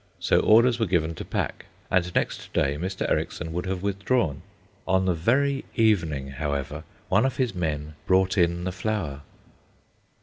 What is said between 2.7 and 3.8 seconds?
Mr. Ericksson would